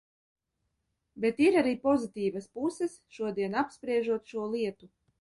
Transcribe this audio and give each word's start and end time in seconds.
Bet 1.25 1.43
ir 1.49 1.59
arī 1.61 1.75
pozitīvas 1.85 2.49
puses, 2.57 2.99
šodien 3.19 3.63
apspriežot 3.65 4.31
šo 4.35 4.53
lietu. 4.57 4.95